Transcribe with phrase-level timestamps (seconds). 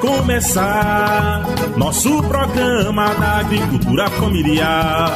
[0.00, 1.42] começar.
[1.76, 5.12] Nosso programa da agricultura familiar.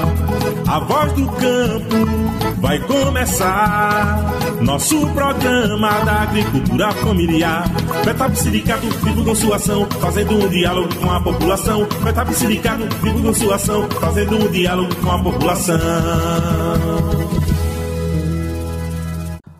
[0.68, 4.22] A voz do campo vai começar.
[4.60, 7.64] Nosso programa da agricultura familiar.
[8.04, 11.86] Betap Sindicato vivo com sua ação, fazendo um diálogo com a população.
[12.02, 15.78] Betap Sindicato vivo com sua ação, fazendo um diálogo com a população.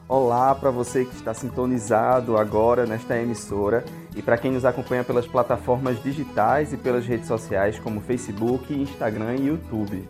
[0.07, 5.27] Olá para você que está sintonizado agora nesta emissora e para quem nos acompanha pelas
[5.27, 10.09] plataformas digitais e pelas redes sociais como Facebook, Instagram e YouTube.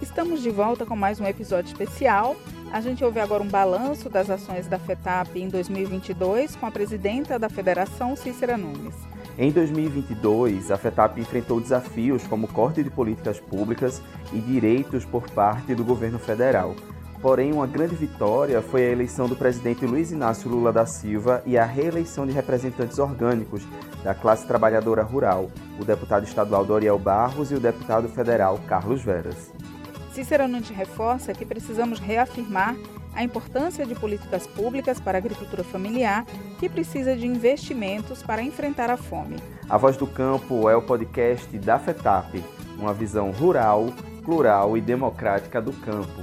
[0.00, 2.36] Estamos de volta com mais um episódio especial.
[2.72, 7.38] A gente ouve agora um balanço das ações da FETAP em 2022 com a presidenta
[7.38, 8.94] da Federação, Cícera Nunes.
[9.38, 15.74] Em 2022, a FETAP enfrentou desafios como corte de políticas públicas e direitos por parte
[15.74, 16.74] do governo federal.
[17.22, 21.56] Porém, uma grande vitória foi a eleição do presidente Luiz Inácio Lula da Silva e
[21.56, 23.62] a reeleição de representantes orgânicos
[24.02, 25.48] da classe trabalhadora rural,
[25.80, 29.52] o deputado estadual Doriel Barros e o deputado federal Carlos Veras.
[30.12, 32.74] Cícero Nunes reforça que precisamos reafirmar
[33.14, 36.24] a importância de políticas públicas para a agricultura familiar,
[36.58, 39.36] que precisa de investimentos para enfrentar a fome.
[39.68, 42.42] A Voz do Campo é o podcast da FETAP,
[42.76, 43.92] uma visão rural,
[44.24, 46.22] plural e democrática do campo.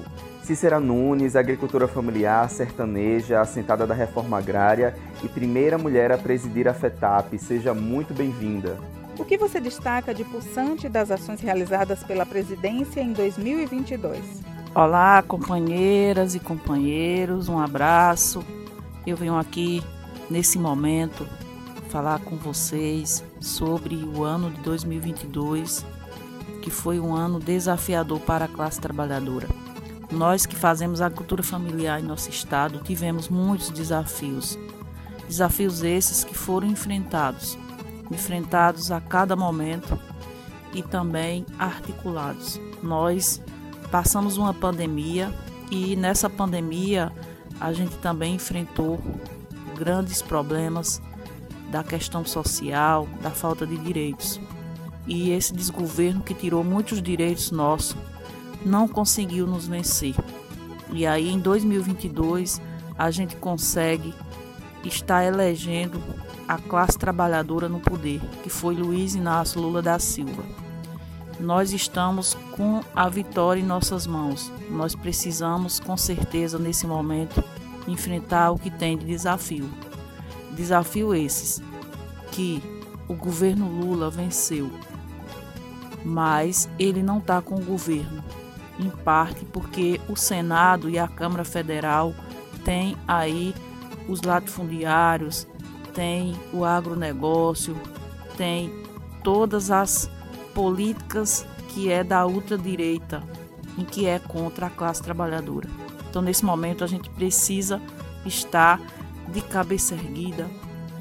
[0.50, 6.74] Cícera Nunes, agricultura familiar, sertaneja, assentada da reforma agrária e primeira mulher a presidir a
[6.74, 7.38] FETAP.
[7.38, 8.76] Seja muito bem-vinda.
[9.20, 14.20] O que você destaca de pulsante das ações realizadas pela presidência em 2022?
[14.74, 18.44] Olá, companheiras e companheiros, um abraço.
[19.06, 19.84] Eu venho aqui
[20.32, 21.28] nesse momento
[21.90, 25.86] falar com vocês sobre o ano de 2022,
[26.64, 29.59] que foi um ano desafiador para a classe trabalhadora.
[30.12, 34.58] Nós que fazemos agricultura familiar em nosso estado tivemos muitos desafios.
[35.28, 37.58] Desafios esses que foram enfrentados,
[38.10, 40.00] enfrentados a cada momento
[40.74, 42.60] e também articulados.
[42.82, 43.40] Nós
[43.92, 45.32] passamos uma pandemia
[45.70, 47.12] e nessa pandemia
[47.60, 49.00] a gente também enfrentou
[49.78, 51.00] grandes problemas
[51.70, 54.42] da questão social, da falta de direitos.
[55.06, 57.96] E esse desgoverno que tirou muitos direitos nossos
[58.66, 60.16] não conseguiu nos vencer.
[60.92, 62.62] E aí em 2022
[62.98, 64.14] a gente consegue
[64.84, 66.02] estar elegendo
[66.48, 70.44] a classe trabalhadora no poder, que foi Luiz Inácio Lula da Silva.
[71.40, 74.52] Nós estamos com a vitória em nossas mãos.
[74.70, 77.42] Nós precisamos, com certeza, nesse momento,
[77.88, 79.70] enfrentar o que tem de desafio.
[80.52, 81.62] Desafio esses
[82.32, 82.62] que
[83.08, 84.70] o governo Lula venceu,
[86.04, 88.24] mas ele não está com o governo,
[88.80, 92.16] em parte porque o Senado e a Câmara Federal
[92.64, 93.54] têm aí
[94.08, 95.46] os latifundiários,
[95.94, 97.76] tem o agronegócio,
[98.38, 98.74] tem
[99.24, 100.10] todas as
[100.54, 103.22] políticas que é da ultradireita,
[103.78, 105.70] em que é contra a classe trabalhadora.
[106.10, 107.80] Então, nesse momento, a gente precisa
[108.26, 108.82] estar
[109.28, 110.50] de cabeça erguida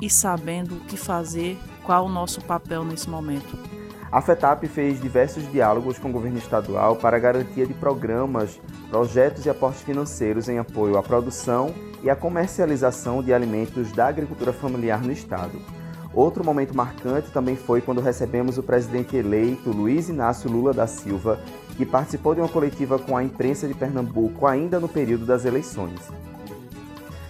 [0.01, 3.78] e sabendo o que fazer, qual o nosso papel nesse momento.
[4.11, 8.59] A FETAP fez diversos diálogos com o governo estadual para garantia de programas,
[8.89, 14.51] projetos e aportes financeiros em apoio à produção e à comercialização de alimentos da agricultura
[14.51, 15.61] familiar no estado.
[16.15, 21.39] Outro momento marcante também foi quando recebemos o presidente eleito Luiz Inácio Lula da Silva,
[21.77, 26.01] que participou de uma coletiva com a imprensa de Pernambuco ainda no período das eleições.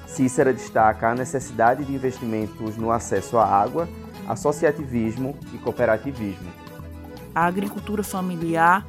[0.06, 3.88] Cícera destaca a necessidade de investimentos no acesso à água,
[4.28, 6.67] associativismo e cooperativismo
[7.38, 8.84] a agricultura familiar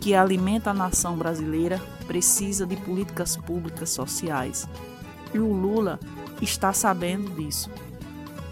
[0.00, 4.68] que alimenta a nação brasileira precisa de políticas públicas sociais.
[5.34, 5.98] E o Lula
[6.40, 7.70] está sabendo disso.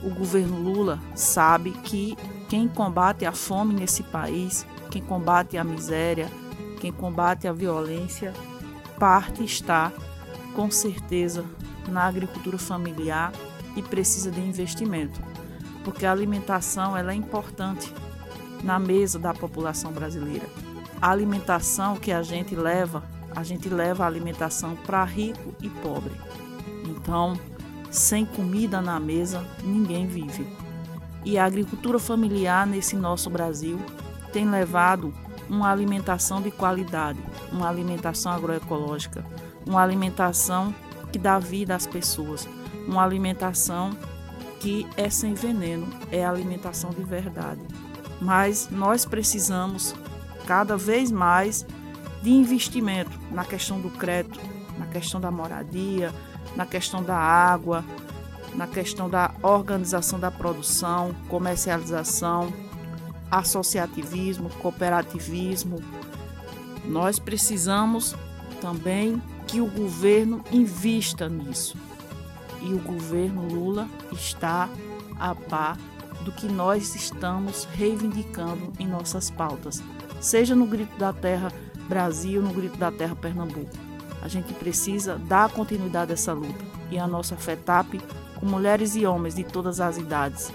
[0.03, 2.17] O governo Lula sabe que
[2.49, 6.29] quem combate a fome nesse país, quem combate a miséria,
[6.81, 8.35] quem combate a violência,
[8.99, 9.93] parte está
[10.55, 11.45] com certeza
[11.89, 13.33] na agricultura familiar
[13.77, 15.21] e precisa de investimento,
[15.85, 17.93] porque a alimentação ela é importante
[18.63, 20.47] na mesa da população brasileira.
[21.01, 23.03] A alimentação que a gente leva,
[23.35, 26.13] a gente leva a alimentação para rico e pobre.
[26.85, 27.39] Então,
[27.91, 30.47] sem comida na mesa, ninguém vive.
[31.25, 33.79] E a agricultura familiar nesse nosso Brasil
[34.33, 35.13] tem levado
[35.49, 37.19] uma alimentação de qualidade,
[37.53, 39.25] uma alimentação agroecológica,
[39.67, 40.75] uma alimentação
[41.13, 42.49] que dá vida às pessoas,
[42.87, 43.91] uma alimentação
[44.61, 47.61] que é sem veneno, é alimentação de verdade
[48.21, 49.95] mas nós precisamos
[50.47, 51.67] cada vez mais
[52.23, 54.41] de investimento na questão do crédito,
[54.79, 56.13] na questão da moradia,
[56.55, 57.85] na questão da água,
[58.55, 62.53] na questão da organização da produção, comercialização,
[63.31, 65.83] associativismo, cooperativismo.
[66.85, 68.15] Nós precisamos
[68.61, 71.77] também que o governo invista nisso.
[72.63, 74.69] E o governo Lula está
[75.19, 75.77] a par
[76.27, 79.81] do que nós estamos reivindicando em nossas pautas,
[80.21, 81.53] seja no Grito da Terra
[81.89, 83.71] Brasil, no Grito da Terra Pernambuco.
[84.21, 88.01] A gente precisa dar continuidade a essa luta e a nossa FETAP,
[88.35, 90.53] com mulheres e homens de todas as idades,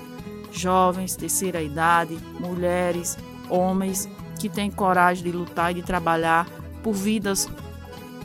[0.52, 3.18] jovens, terceira idade, mulheres,
[3.50, 6.50] homens que têm coragem de lutar e de trabalhar
[6.84, 7.48] por vidas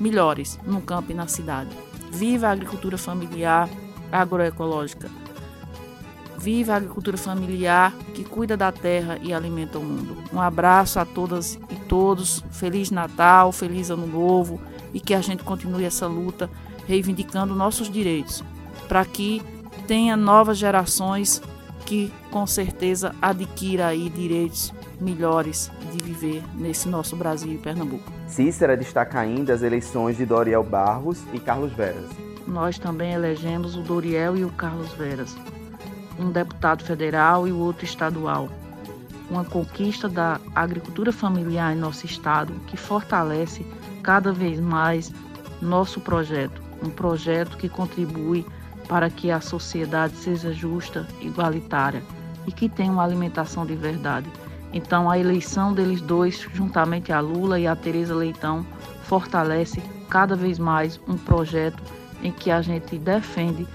[0.00, 1.70] melhores no campo e na cidade.
[2.10, 3.68] Viva a agricultura familiar
[4.10, 5.08] agroecológica.
[6.38, 10.16] Viva a agricultura familiar que cuida da terra e alimenta o mundo.
[10.32, 12.44] Um abraço a todas e todos.
[12.50, 14.60] Feliz Natal, feliz Ano Novo
[14.92, 16.48] e que a gente continue essa luta
[16.86, 18.44] reivindicando nossos direitos
[18.88, 19.42] para que
[19.86, 21.42] tenha novas gerações
[21.84, 28.10] que com certeza adquira aí direitos melhores de viver nesse nosso Brasil e Pernambuco.
[28.26, 32.10] Cícera destaca ainda as eleições de Doriel Barros e Carlos Veras.
[32.46, 35.36] Nós também elegemos o Doriel e o Carlos Veras,
[36.18, 38.48] um deputado federal e o outro estadual.
[39.30, 43.66] Uma conquista da agricultura familiar em nosso estado que fortalece
[44.02, 45.12] cada vez mais
[45.60, 48.46] nosso projeto, um projeto que contribui
[48.88, 52.02] para que a sociedade seja justa, igualitária
[52.46, 54.30] e que tenha uma alimentação de verdade.
[54.72, 58.64] Então, a eleição deles dois, juntamente a Lula e a Tereza Leitão,
[59.04, 61.82] fortalece cada vez mais um projeto
[62.22, 63.66] em que a gente defende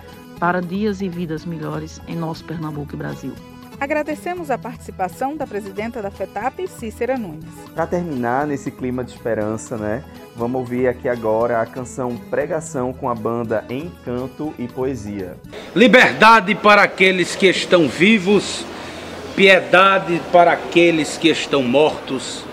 [0.42, 3.32] para dias e vidas melhores em nosso Pernambuco e Brasil.
[3.80, 7.46] Agradecemos a participação da presidenta da FETAP, Cícera Nunes.
[7.76, 10.04] Para terminar nesse clima de esperança, né?
[10.36, 15.38] Vamos ouvir aqui agora a canção Pregação com a banda Encanto e Poesia.
[15.76, 18.66] Liberdade para aqueles que estão vivos,
[19.36, 22.44] piedade para aqueles que estão mortos,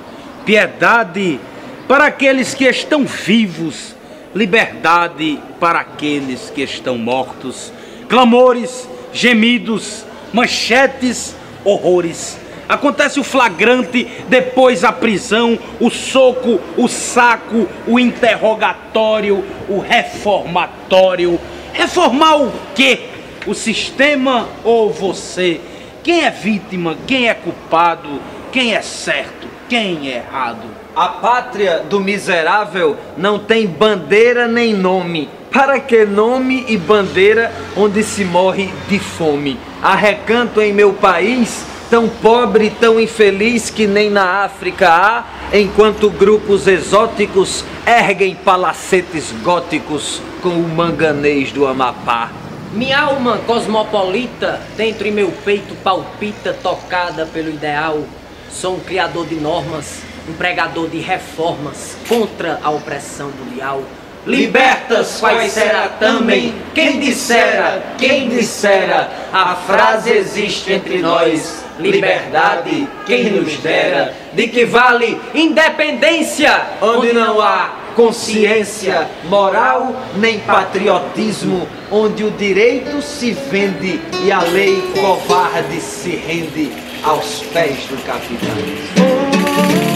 [0.44, 1.40] piedade
[1.86, 3.96] para aqueles que estão vivos,
[4.34, 7.77] liberdade para aqueles que estão mortos.
[8.08, 12.38] Clamores, gemidos, manchetes, horrores.
[12.68, 21.40] Acontece o flagrante, depois a prisão, o soco, o saco, o interrogatório, o reformatório.
[21.72, 23.08] Reformar o quê?
[23.46, 25.60] O sistema ou você?
[26.02, 26.96] Quem é vítima?
[27.06, 28.20] Quem é culpado?
[28.52, 29.48] Quem é certo?
[29.68, 30.77] Quem é errado?
[30.98, 35.30] A pátria do miserável não tem bandeira nem nome.
[35.48, 39.56] Para que nome e bandeira onde se morre de fome?
[39.80, 45.24] Há recanto em meu país, tão pobre, tão infeliz que nem na África há,
[45.56, 52.32] enquanto grupos exóticos erguem palacetes góticos com o manganês do Amapá.
[52.72, 58.02] Minha alma cosmopolita, dentro em meu peito palpita, tocada pelo ideal.
[58.50, 63.82] Sou um criador de normas, um pregador de reformas contra a opressão mundial.
[64.26, 71.64] Libertas quais será também quem dissera, quem dissera, a frase existe entre nós.
[71.78, 81.68] Liberdade, quem nos dera, de que vale independência, onde não há consciência, moral nem patriotismo,
[81.88, 86.72] onde o direito se vende e a lei covarde se rende
[87.04, 89.87] aos pés do capitalismo.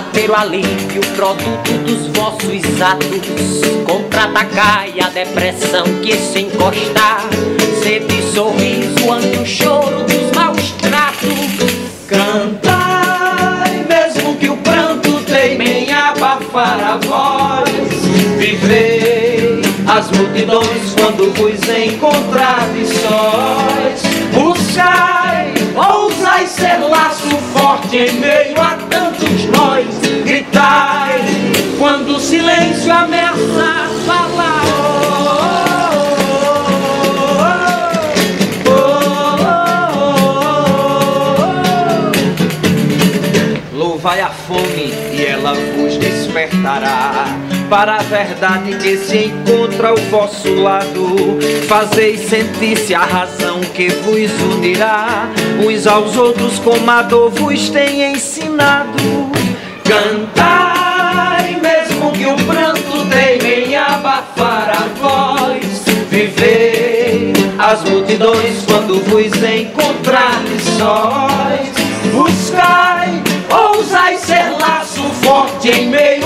[0.00, 3.60] Ter o alívio, produto dos vossos atos.
[3.84, 7.22] Contra-atacar e a depressão que se encostar.
[7.82, 11.28] Sede sorriso ante o choro dos maus tratos.
[12.06, 17.70] Cantai, mesmo que o pranto teime em abafar a voz.
[18.38, 24.02] Vivei as multidões quando vos encontrardes sós.
[24.32, 28.76] Buscai, ousai ser laço forte em meio a
[29.18, 29.86] tantos nós.
[30.24, 31.20] Gritai,
[31.78, 34.62] quando o silêncio ameaça falar.
[43.72, 50.54] Louvai a fome e ela vos despertará para a verdade que se encontra ao vosso
[50.54, 51.38] lado.
[51.68, 55.28] Fazei sentir-se a razão que vos unirá,
[55.64, 58.98] uns aos outros como a dor vos tem ensinado.
[59.84, 69.26] Cantai, mesmo que o pranto teime em abafar a voz, vivei as multidões quando vos
[69.42, 70.42] encontrar
[70.78, 71.68] sós.
[72.12, 76.17] Buscai, ousai ser laço forte em meio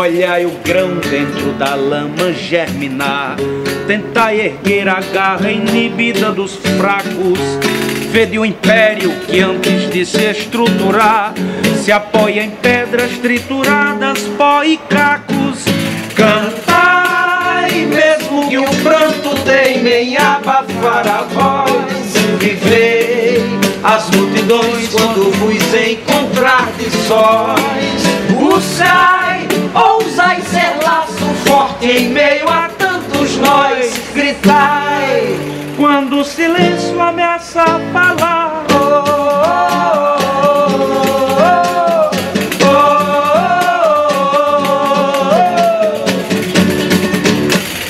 [0.00, 3.36] olhai o grão dentro da lama germinar.
[3.86, 7.38] Tentai erguer a garra inibida dos fracos.
[8.10, 11.34] Vede o império que antes de se estruturar
[11.82, 15.64] se apoia em pedras trituradas, pó e cacos.
[16.14, 22.14] Cantai, mesmo que o pranto teime em abafar a voz.
[22.38, 23.42] Vivei
[23.82, 27.60] as multidões quando vos encontrar de sós.
[28.38, 29.29] Buscai,
[31.82, 33.92] em meio a tantos nós.
[34.14, 35.36] Gritai,
[35.76, 38.66] Quando o silêncio ameaça falar.
[38.70, 38.76] oh,
[42.62, 42.90] oh, oh.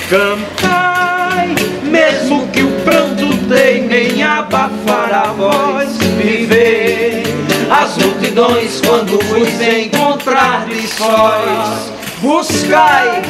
[0.08, 1.54] Cantai,
[1.84, 7.22] Mesmo que o pranto teime em abafar a voz, viver
[7.70, 11.99] as multidões quando vos encontrar de sós.
[12.20, 13.22] Buscai,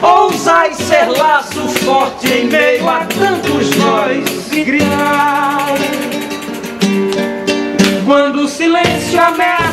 [0.00, 4.48] ousai ser laço forte em meio a tantos nós.
[4.50, 5.74] Gritai,
[8.04, 9.65] quando o silêncio ameaça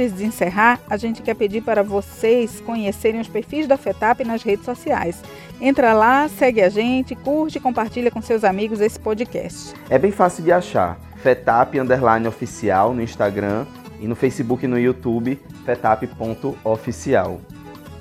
[0.00, 4.42] Antes de encerrar, a gente quer pedir para vocês conhecerem os perfis da FETAP nas
[4.42, 5.22] redes sociais.
[5.60, 9.74] Entra lá, segue a gente, curte e compartilha com seus amigos esse podcast.
[9.90, 10.98] É bem fácil de achar.
[11.22, 13.66] Fetap underline oficial no Instagram
[14.00, 17.38] e no Facebook e no YouTube, fetap.oficial.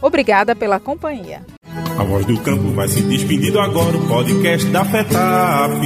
[0.02, 1.42] Obrigada pela companhia.
[1.98, 5.82] A voz do campo vai se despedindo agora, o podcast da FETAP.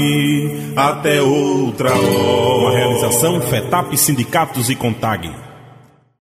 [0.77, 2.59] Até outra hora.
[2.59, 5.52] Uma realização FETAP Sindicatos e Contag.